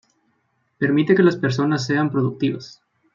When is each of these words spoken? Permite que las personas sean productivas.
Permite 0.79 1.13
que 1.13 1.21
las 1.21 1.35
personas 1.35 1.85
sean 1.85 2.09
productivas. 2.09 2.81